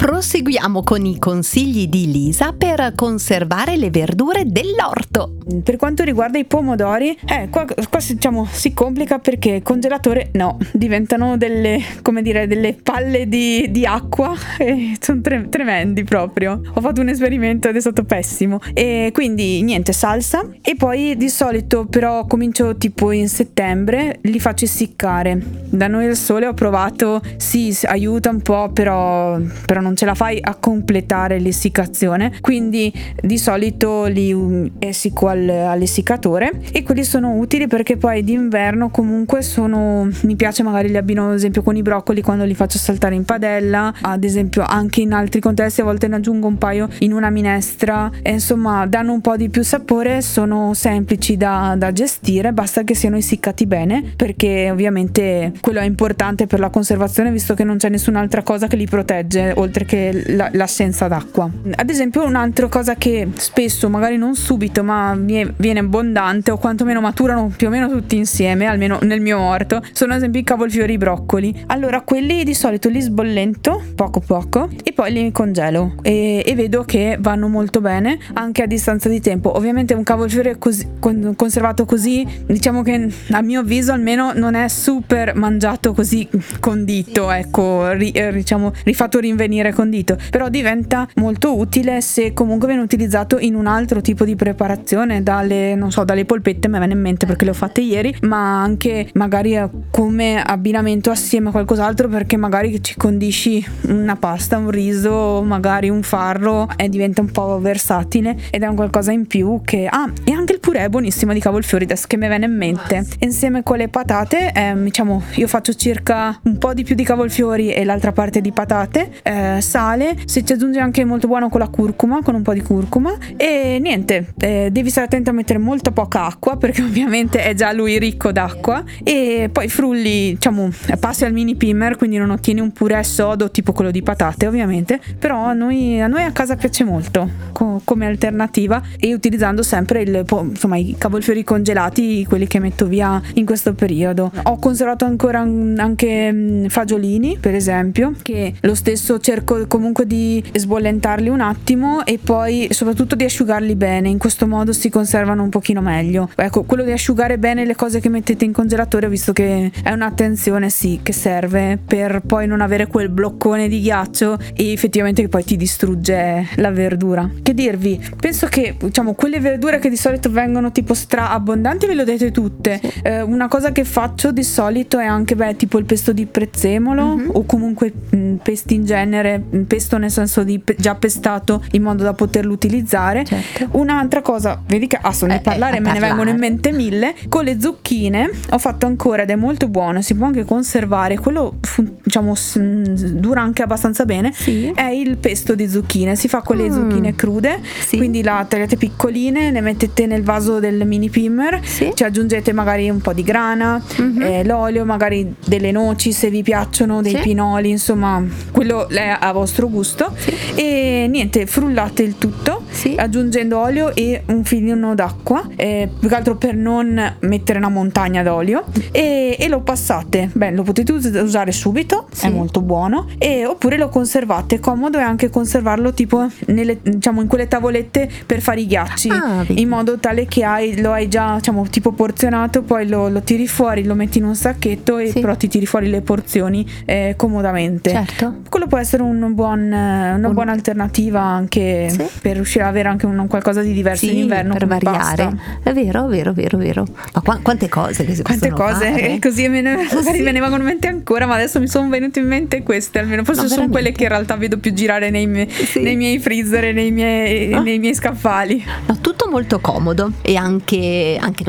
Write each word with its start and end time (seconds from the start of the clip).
Proseguiamo 0.00 0.82
con 0.82 1.04
i 1.04 1.18
consigli 1.18 1.86
di 1.86 2.10
Lisa 2.10 2.54
per 2.56 2.94
conservare 2.96 3.76
le 3.76 3.90
verdure 3.90 4.44
dell'orto. 4.46 5.36
Per 5.62 5.76
quanto 5.76 6.04
riguarda 6.04 6.38
i 6.38 6.46
pomodori, 6.46 7.14
eh, 7.26 7.50
qua, 7.50 7.66
qua 7.66 8.00
diciamo, 8.08 8.46
si 8.50 8.72
complica 8.72 9.18
perché 9.18 9.60
congelatore 9.62 10.30
no, 10.32 10.56
diventano 10.72 11.36
delle, 11.36 11.82
come 12.00 12.22
dire, 12.22 12.46
delle 12.46 12.78
palle 12.82 13.28
di, 13.28 13.70
di 13.70 13.84
acqua 13.84 14.34
e 14.56 14.96
sono 14.98 15.20
tre, 15.20 15.48
tremendi 15.50 16.02
proprio. 16.04 16.62
Ho 16.72 16.80
fatto 16.80 17.02
un 17.02 17.08
esperimento 17.10 17.68
ed 17.68 17.76
è 17.76 17.80
stato 17.80 18.04
pessimo. 18.04 18.58
E 18.72 19.10
quindi 19.12 19.60
niente, 19.60 19.92
salsa. 19.92 20.48
E 20.62 20.76
poi 20.76 21.14
di 21.18 21.28
solito 21.28 21.84
però 21.84 22.24
comincio 22.24 22.74
tipo 22.78 23.10
in 23.10 23.28
settembre, 23.28 24.18
li 24.22 24.40
faccio 24.40 24.64
essiccare. 24.64 25.38
Da 25.68 25.88
noi 25.88 26.06
il 26.06 26.16
sole 26.16 26.46
ho 26.46 26.54
provato, 26.54 27.20
sì, 27.36 27.76
aiuta 27.82 28.30
un 28.30 28.40
po', 28.40 28.70
però, 28.72 29.38
però 29.66 29.80
non 29.82 29.89
ce 29.94 30.04
la 30.04 30.14
fai 30.14 30.38
a 30.40 30.54
completare 30.54 31.38
l'essiccazione. 31.38 32.32
Quindi 32.40 32.92
di 33.20 33.38
solito 33.38 34.06
li 34.06 34.70
essicco 34.78 35.28
al, 35.28 35.48
all'essiccatore 35.48 36.60
e 36.72 36.82
quelli 36.82 37.04
sono 37.04 37.34
utili 37.36 37.66
perché 37.66 37.96
poi 37.96 38.22
d'inverno 38.22 38.90
comunque 38.90 39.42
sono 39.42 40.08
mi 40.22 40.36
piace 40.36 40.62
magari 40.62 40.88
li 40.88 40.96
abbino 40.96 41.28
ad 41.28 41.34
esempio 41.34 41.62
con 41.62 41.76
i 41.76 41.82
broccoli 41.82 42.22
quando 42.22 42.44
li 42.44 42.54
faccio 42.54 42.78
saltare 42.78 43.14
in 43.14 43.24
padella 43.24 43.92
ad 44.00 44.24
esempio 44.24 44.64
anche 44.66 45.00
in 45.00 45.12
altri 45.12 45.40
contesti 45.40 45.80
a 45.80 45.84
volte 45.84 46.08
ne 46.08 46.16
aggiungo 46.16 46.46
un 46.46 46.58
paio 46.58 46.88
in 46.98 47.12
una 47.12 47.30
minestra 47.30 48.10
e 48.22 48.32
insomma 48.32 48.86
danno 48.86 49.12
un 49.12 49.20
po' 49.20 49.36
di 49.36 49.48
più 49.48 49.62
sapore 49.62 50.22
sono 50.22 50.74
semplici 50.74 51.36
da, 51.36 51.74
da 51.76 51.92
gestire 51.92 52.52
basta 52.52 52.82
che 52.82 52.94
siano 52.94 53.16
essiccati 53.16 53.66
bene 53.66 54.12
perché 54.16 54.70
ovviamente 54.70 55.52
quello 55.60 55.80
è 55.80 55.84
importante 55.84 56.46
per 56.46 56.60
la 56.60 56.70
conservazione 56.70 57.30
visto 57.30 57.54
che 57.54 57.64
non 57.64 57.76
c'è 57.76 57.88
nessun'altra 57.88 58.42
cosa 58.42 58.66
che 58.66 58.76
li 58.76 58.86
protegge 58.86 59.52
oltre 59.56 59.79
la, 60.26 60.48
l'assenza 60.52 61.08
d'acqua 61.08 61.50
ad 61.74 61.90
esempio 61.90 62.24
un'altra 62.24 62.68
cosa 62.68 62.94
che 62.94 63.28
spesso 63.34 63.88
magari 63.88 64.16
non 64.16 64.34
subito 64.34 64.82
ma 64.82 65.16
viene 65.16 65.80
abbondante 65.80 66.50
o 66.50 66.58
quantomeno 66.58 67.00
maturano 67.00 67.52
più 67.56 67.68
o 67.68 67.70
meno 67.70 67.88
tutti 67.88 68.16
insieme, 68.16 68.66
almeno 68.66 68.98
nel 69.02 69.20
mio 69.20 69.38
orto, 69.38 69.82
sono 69.92 70.12
ad 70.12 70.18
esempio 70.18 70.40
i 70.40 70.44
cavolfiori 70.44 70.92
e 70.92 70.94
i 70.94 70.98
broccoli. 70.98 71.64
Allora 71.66 72.00
quelli 72.02 72.44
di 72.44 72.54
solito 72.54 72.88
li 72.88 73.00
sbollento 73.00 73.82
poco 73.94 74.20
poco 74.20 74.68
e 74.82 74.92
poi 74.92 75.12
li 75.12 75.32
congelo 75.32 75.94
e, 76.02 76.42
e 76.44 76.54
vedo 76.54 76.84
che 76.84 77.16
vanno 77.20 77.48
molto 77.48 77.80
bene 77.80 78.18
anche 78.34 78.62
a 78.62 78.66
distanza 78.66 79.08
di 79.08 79.20
tempo. 79.20 79.56
Ovviamente 79.56 79.94
un 79.94 80.02
cavolfiore 80.02 80.58
così, 80.58 80.86
conservato 80.98 81.84
così, 81.84 82.26
diciamo 82.46 82.82
che 82.82 83.08
a 83.30 83.42
mio 83.42 83.60
avviso 83.60 83.92
almeno 83.92 84.32
non 84.34 84.54
è 84.54 84.68
super 84.68 85.34
mangiato 85.34 85.92
così 85.92 86.28
condito, 86.60 87.30
ecco, 87.30 87.90
ri, 87.92 88.10
eh, 88.10 88.32
diciamo 88.32 88.72
rifatto 88.84 89.18
rinvenire 89.18 89.69
condito, 89.72 90.16
però 90.30 90.48
diventa 90.48 91.08
molto 91.16 91.56
utile 91.56 92.00
se 92.00 92.32
comunque 92.32 92.68
viene 92.68 92.82
utilizzato 92.82 93.38
in 93.38 93.54
un 93.54 93.66
altro 93.66 94.00
tipo 94.00 94.24
di 94.24 94.36
preparazione 94.36 95.22
dalle, 95.22 95.74
non 95.74 95.90
so, 95.90 96.04
dalle 96.04 96.24
polpette, 96.24 96.68
mi 96.68 96.78
viene 96.78 96.92
in 96.92 97.00
mente 97.00 97.26
perché 97.26 97.44
le 97.44 97.50
ho 97.50 97.54
fatte 97.54 97.80
ieri, 97.80 98.14
ma 98.22 98.62
anche 98.62 99.08
magari 99.14 99.56
eh, 99.56 99.68
come 99.90 100.42
abbinamento 100.42 101.10
assieme 101.10 101.48
a 101.48 101.52
qualcos'altro 101.52 102.08
perché 102.08 102.36
magari 102.36 102.82
ci 102.82 102.94
condisci 102.96 103.64
una 103.88 104.16
pasta, 104.16 104.56
un 104.56 104.70
riso, 104.70 105.42
magari 105.42 105.88
un 105.88 106.02
farro 106.02 106.68
e 106.76 106.88
diventa 106.88 107.20
un 107.20 107.30
po' 107.30 107.58
versatile 107.60 108.36
ed 108.50 108.62
è 108.62 108.66
un 108.66 108.76
qualcosa 108.76 109.12
in 109.12 109.26
più 109.26 109.60
che... 109.64 109.86
Ah, 109.90 110.10
e 110.24 110.32
anche 110.32 110.52
il 110.52 110.59
purè 110.70 110.88
buonissimo 110.88 111.32
di 111.32 111.40
cavolfiori, 111.40 111.82
adesso 111.82 112.06
che 112.06 112.16
mi 112.16 112.28
viene 112.28 112.44
in 112.44 112.54
mente. 112.54 113.04
Insieme 113.18 113.64
con 113.64 113.76
le 113.76 113.88
patate, 113.88 114.52
eh, 114.54 114.72
diciamo, 114.80 115.20
io 115.34 115.48
faccio 115.48 115.74
circa 115.74 116.38
un 116.44 116.58
po' 116.58 116.74
di 116.74 116.84
più 116.84 116.94
di 116.94 117.02
cavolfiori 117.02 117.72
e 117.72 117.84
l'altra 117.84 118.12
parte 118.12 118.40
di 118.40 118.52
patate, 118.52 119.10
eh, 119.24 119.58
sale, 119.60 120.16
se 120.26 120.44
ci 120.44 120.52
aggiunge 120.52 120.78
anche 120.78 121.04
molto 121.04 121.26
buono 121.26 121.48
con 121.48 121.58
la 121.58 121.66
curcuma, 121.66 122.22
con 122.22 122.36
un 122.36 122.42
po' 122.42 122.52
di 122.52 122.62
curcuma. 122.62 123.18
E 123.36 123.78
niente, 123.80 124.32
eh, 124.38 124.68
devi 124.70 124.90
stare 124.90 125.06
attento 125.06 125.30
a 125.30 125.32
mettere 125.32 125.58
molto 125.58 125.90
poca 125.90 126.26
acqua 126.26 126.56
perché 126.56 126.82
ovviamente 126.86 127.42
è 127.42 127.52
già 127.54 127.72
lui 127.72 127.98
ricco 127.98 128.30
d'acqua. 128.30 128.84
E 129.02 129.50
poi 129.50 129.68
frulli, 129.68 130.34
diciamo, 130.34 130.68
passi 131.00 131.24
al 131.24 131.32
mini 131.32 131.56
pimmer 131.56 131.96
quindi 131.96 132.16
non 132.16 132.30
ottieni 132.30 132.60
un 132.60 132.70
purè 132.70 133.02
sodo 133.02 133.50
tipo 133.50 133.72
quello 133.72 133.90
di 133.90 134.02
patate 134.02 134.46
ovviamente, 134.46 135.00
però 135.18 135.46
a 135.46 135.52
noi 135.52 136.00
a, 136.00 136.06
noi 136.06 136.22
a 136.22 136.30
casa 136.30 136.54
piace 136.54 136.84
molto 136.84 137.28
co- 137.50 137.80
come 137.84 138.06
alternativa 138.06 138.80
e 139.00 139.12
utilizzando 139.12 139.64
sempre 139.64 140.02
il, 140.02 140.24
insomma, 140.60 140.76
i 140.76 140.94
cavolfiori 140.98 141.42
congelati, 141.42 142.24
quelli 142.26 142.46
che 142.46 142.58
metto 142.58 142.86
via 142.86 143.20
in 143.34 143.46
questo 143.46 143.72
periodo. 143.72 144.30
Ho 144.44 144.58
conservato 144.58 145.06
ancora 145.06 145.40
anche 145.40 146.66
fagiolini 146.68 147.38
per 147.40 147.54
esempio 147.54 148.12
che 148.20 148.52
lo 148.60 148.74
stesso 148.74 149.18
cerco 149.18 149.66
comunque 149.66 150.06
di 150.06 150.42
sbollentarli 150.52 151.30
un 151.30 151.40
attimo 151.40 152.04
e 152.04 152.18
poi 152.22 152.68
soprattutto 152.70 153.14
di 153.14 153.24
asciugarli 153.24 153.74
bene, 153.74 154.10
in 154.10 154.18
questo 154.18 154.46
modo 154.46 154.72
si 154.72 154.90
conservano 154.90 155.42
un 155.42 155.48
pochino 155.48 155.80
meglio. 155.80 156.28
Ecco, 156.36 156.64
quello 156.64 156.84
di 156.84 156.92
asciugare 156.92 157.38
bene 157.38 157.64
le 157.64 157.74
cose 157.74 158.00
che 158.00 158.10
mettete 158.10 158.44
in 158.44 158.52
congelatore, 158.52 159.08
visto 159.08 159.32
che 159.32 159.70
è 159.82 159.92
un'attenzione 159.92 160.68
sì 160.68 161.00
che 161.02 161.12
serve 161.12 161.78
per 161.82 162.20
poi 162.26 162.46
non 162.46 162.60
avere 162.60 162.86
quel 162.86 163.08
bloccone 163.08 163.68
di 163.68 163.80
ghiaccio 163.80 164.38
e 164.54 164.72
effettivamente 164.72 165.22
che 165.22 165.28
poi 165.28 165.44
ti 165.44 165.56
distrugge 165.56 166.48
la 166.56 166.70
verdura. 166.70 167.28
Che 167.42 167.54
dirvi? 167.54 167.98
Penso 168.20 168.46
che 168.46 168.76
diciamo 168.78 169.14
quelle 169.14 169.40
verdure 169.40 169.78
che 169.78 169.88
di 169.88 169.96
solito 169.96 170.30
vengono 170.30 170.49
tipo 170.72 170.94
stra 170.94 171.30
abbondanti 171.30 171.86
ve 171.86 171.94
le 171.94 172.02
ho 172.02 172.04
dette 172.04 172.30
tutte. 172.30 172.80
Sì. 172.82 173.00
Eh, 173.02 173.22
una 173.22 173.48
cosa 173.48 173.72
che 173.72 173.84
faccio 173.84 174.32
di 174.32 174.42
solito 174.42 174.98
è 174.98 175.04
anche 175.04 175.34
beh, 175.34 175.56
tipo 175.56 175.78
il 175.78 175.84
pesto 175.84 176.12
di 176.12 176.26
prezzemolo 176.26 177.16
mm-hmm. 177.16 177.30
o 177.32 177.44
comunque 177.44 177.92
mh, 178.10 178.34
pesti 178.42 178.74
in 178.74 178.84
genere, 178.84 179.42
pesto 179.66 179.98
nel 179.98 180.10
senso 180.10 180.42
di 180.44 180.58
pe- 180.58 180.76
già 180.78 180.94
pestato 180.94 181.62
in 181.72 181.82
modo 181.82 182.02
da 182.02 182.12
poterlo 182.12 182.52
utilizzare. 182.52 183.24
Certo. 183.24 183.68
Un'altra 183.78 184.22
cosa, 184.22 184.60
vedi 184.66 184.86
che 184.86 184.98
ah, 185.00 185.14
ne 185.22 185.36
eh, 185.36 185.40
parlare 185.40 185.76
eh, 185.76 185.80
me 185.80 185.86
parlare. 185.86 186.00
ne 186.00 186.06
vengono 186.06 186.30
in 186.30 186.38
mente 186.38 186.72
mille. 186.72 187.14
Con 187.28 187.44
le 187.44 187.60
zucchine 187.60 188.30
ho 188.50 188.58
fatto 188.58 188.86
ancora 188.86 189.22
ed 189.22 189.30
è 189.30 189.36
molto 189.36 189.68
buono, 189.68 190.02
si 190.02 190.14
può 190.14 190.26
anche 190.26 190.44
conservare, 190.44 191.18
quello 191.18 191.56
diciamo 192.02 192.34
dura 192.54 193.42
anche 193.42 193.62
abbastanza 193.62 194.04
bene. 194.04 194.32
Sì. 194.32 194.70
È 194.74 194.86
il 194.86 195.16
pesto 195.18 195.54
di 195.54 195.68
zucchine, 195.68 196.16
si 196.16 196.28
fa 196.28 196.40
con 196.42 196.56
le 196.56 196.68
mm. 196.68 196.72
zucchine 196.72 197.14
crude, 197.14 197.60
sì. 197.86 197.96
quindi 197.96 198.22
la 198.22 198.44
tagliate 198.48 198.76
piccoline, 198.76 199.50
le 199.50 199.60
mettete 199.60 200.06
nel 200.06 200.22
vaso 200.22 200.39
del 200.40 200.86
mini 200.86 201.10
pimmer, 201.10 201.60
sì. 201.64 201.92
ci 201.94 202.04
aggiungete 202.04 202.52
magari 202.52 202.88
un 202.88 203.00
po' 203.00 203.12
di 203.12 203.22
grana, 203.22 203.82
mm-hmm. 204.00 204.22
eh, 204.22 204.44
l'olio, 204.44 204.84
magari 204.84 205.34
delle 205.44 205.70
noci 205.70 206.12
se 206.12 206.30
vi 206.30 206.42
piacciono, 206.42 207.02
dei 207.02 207.14
sì. 207.16 207.20
pinoli, 207.20 207.70
insomma, 207.70 208.22
quello 208.50 208.88
è 208.88 209.16
a 209.18 209.32
vostro 209.32 209.68
gusto. 209.68 210.14
E 210.54 211.06
niente, 211.08 211.46
frullate 211.46 212.02
il 212.02 212.16
tutto, 212.18 212.62
aggiungendo 212.96 213.58
olio 213.58 213.94
e 213.94 214.22
un 214.26 214.44
filino 214.44 214.94
d'acqua, 214.94 215.48
eh, 215.56 215.88
più 215.98 216.08
che 216.08 216.14
altro 216.14 216.36
per 216.36 216.54
non 216.54 217.16
mettere 217.20 217.58
una 217.58 217.68
montagna 217.68 218.22
d'olio 218.22 218.64
e, 218.90 219.36
e 219.38 219.48
lo 219.48 219.60
passate. 219.60 220.30
Beh, 220.32 220.50
lo 220.52 220.62
potete 220.62 220.92
usare 220.92 221.52
subito, 221.52 222.06
sì. 222.12 222.26
è 222.26 222.30
molto 222.30 222.60
buono, 222.60 223.06
e, 223.18 223.46
oppure 223.46 223.76
lo 223.76 223.88
conservate. 223.88 224.60
Comodo 224.60 224.98
è 224.98 225.02
anche 225.02 225.30
conservarlo 225.30 225.92
tipo 225.92 226.26
nelle, 226.46 226.78
diciamo, 226.82 227.20
in 227.20 227.26
quelle 227.26 227.48
tavolette 227.48 228.08
per 228.26 228.40
fare 228.40 228.60
i 228.60 228.66
ghiacci, 228.66 229.08
ah, 229.10 229.44
in 229.48 229.68
modo 229.68 229.98
tale 229.98 230.26
che 230.26 230.44
hai, 230.44 230.80
lo 230.80 230.92
hai 230.92 231.08
già 231.08 231.36
diciamo, 231.36 231.68
tipo 231.68 231.92
porzionato, 231.92 232.62
poi 232.62 232.88
lo, 232.88 233.08
lo, 233.08 233.22
tiri 233.22 233.46
fuori, 233.46 233.84
lo 233.84 233.94
metti 233.94 234.18
in 234.18 234.24
un 234.24 234.34
sacchetto 234.34 234.98
e 234.98 235.10
sì. 235.10 235.20
però 235.20 235.36
ti 235.36 235.48
tiri 235.48 235.66
fuori 235.66 235.88
le 235.88 236.00
porzioni 236.00 236.66
eh, 236.84 237.14
comodamente. 237.16 237.90
Certo. 237.90 238.36
Quello 238.48 238.66
può 238.66 238.78
essere 238.78 239.02
un 239.02 239.34
buon, 239.34 239.60
una 239.60 240.14
un... 240.14 240.32
buona 240.32 240.52
alternativa 240.52 241.20
anche 241.20 241.88
sì. 241.90 242.04
per 242.20 242.34
riuscire 242.34 242.64
ad 242.64 242.69
avere 242.70 242.88
anche 242.88 243.06
un, 243.06 243.26
qualcosa 243.28 243.62
di 243.62 243.72
diverso 243.72 244.06
in 244.06 244.18
inverno. 244.18 244.54
Per 244.54 244.66
variare. 244.66 245.24
Basta. 245.24 245.60
È 245.62 245.72
vero, 245.72 246.06
vero, 246.06 246.32
vero, 246.32 246.58
vero. 246.58 246.86
Ma 247.14 247.20
qu- 247.22 247.42
quante 247.42 247.68
cose 247.68 248.04
che 248.04 248.14
si 248.14 248.22
quante 248.22 248.50
cose, 248.50 248.90
fare? 248.90 249.18
così 249.20 249.48
me 249.48 249.60
ne, 249.60 249.76
magari 249.76 250.18
sì. 250.18 250.22
me 250.22 250.32
ne 250.32 250.40
vengono 250.40 250.62
in 250.62 250.68
mente 250.68 250.88
ancora, 250.88 251.26
ma 251.26 251.34
adesso 251.34 251.60
mi 251.60 251.68
sono 251.68 251.88
venute 251.88 252.20
in 252.20 252.26
mente 252.26 252.62
queste, 252.62 252.98
almeno 252.98 253.24
forse 253.24 253.42
no, 253.42 253.48
sono 253.48 253.68
quelle 253.68 253.92
che 253.92 254.04
in 254.04 254.08
realtà 254.08 254.36
vedo 254.36 254.58
più 254.58 254.72
girare 254.72 255.10
nei, 255.10 255.26
mie, 255.26 255.48
sì. 255.48 255.80
nei 255.80 255.96
miei 255.96 256.18
freezer 256.18 256.64
e 256.64 256.72
nei 256.72 256.90
miei, 256.90 257.52
ah. 257.52 257.60
nei 257.60 257.78
miei 257.78 257.94
scaffali. 257.94 258.64
No, 258.86 258.98
tutto 259.00 259.28
molto 259.28 259.60
comodo 259.60 260.12
e 260.22 260.36
anche, 260.36 261.18
anche 261.20 261.44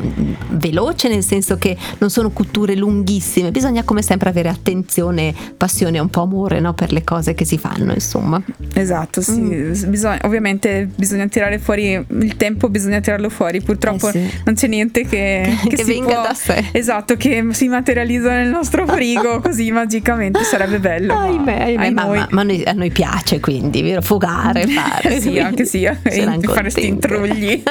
veloce, 0.49 1.09
nel 1.09 1.23
senso 1.23 1.57
che 1.57 1.77
non 1.99 2.09
sono 2.09 2.31
cotture 2.31 2.75
lunghissime, 2.75 3.51
bisogna 3.51 3.83
come 3.83 4.01
sempre 4.01 4.29
avere 4.29 4.49
attenzione, 4.49 5.33
passione 5.57 5.97
e 5.97 5.99
un 5.99 6.09
po' 6.09 6.21
amore 6.21 6.59
no, 6.59 6.73
per 6.73 6.91
le 6.91 7.03
cose 7.03 7.33
che 7.33 7.45
si 7.45 7.57
fanno, 7.57 7.93
insomma. 7.93 8.41
Esatto, 8.73 9.21
sì, 9.21 9.39
mm. 9.39 9.71
bisogna, 9.87 10.19
ovviamente 10.23 10.89
bisogna 10.95 11.10
tirare 11.27 11.59
fuori 11.59 12.03
il 12.07 12.35
tempo, 12.37 12.69
bisogna 12.69 12.99
tirarlo 12.99 13.29
fuori. 13.29 13.61
Purtroppo 13.61 14.09
Eh 14.09 14.11
sì. 14.11 14.31
non 14.45 14.55
c'è 14.55 14.67
niente 14.67 15.05
che, 15.05 15.57
Che 15.67 15.77
si 15.77 15.83
venga 15.83 16.13
può- 16.13 16.21
da 16.23 16.33
sé. 16.33 16.69
Esatto, 16.71 17.15
che 17.15 17.45
si 17.51 17.67
materializza 17.67 18.31
nel 18.31 18.49
nostro 18.49 18.85
frigo 18.87 19.39
così 19.43 19.71
magicamente 19.71 20.43
sarebbe 20.43 20.79
bello. 20.79 21.13
ma 21.13 21.21
Ahimè, 21.23 21.61
ahimè, 21.61 21.83
ai 21.85 21.93
ma, 21.93 22.05
ma- 22.05 22.27
ma 22.31 22.43
noi- 22.43 22.63
a 22.63 22.71
noi 22.73 22.89
piace 22.91 23.39
quindi, 23.39 23.81
vero? 23.81 24.01
Fugare, 24.01 24.65
fare. 24.67 25.19
sì, 25.19 25.39
anche 25.39 25.65
sì, 25.65 25.83
eh, 25.83 25.95
fare 25.95 26.69
sti 26.69 26.81
contente. 26.81 26.87
intrugli. 26.87 27.63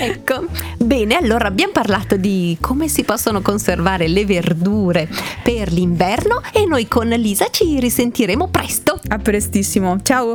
ecco, 0.00 0.46
bene, 0.78 1.16
allora 1.16 1.46
abbiamo 1.46 1.72
parlato 1.72 2.16
di 2.16 2.56
come 2.60 2.88
si 2.88 3.04
possono 3.04 3.40
conservare 3.42 4.08
le 4.08 4.24
verdure 4.24 5.08
per 5.42 5.72
l'inverno 5.72 6.40
e 6.52 6.64
noi 6.66 6.88
con 6.88 7.08
Lisa 7.08 7.46
ci 7.50 7.78
risentiremo 7.80 8.48
presto. 8.48 8.98
A 9.08 9.18
prestissimo. 9.18 9.98
Ciao. 10.02 10.34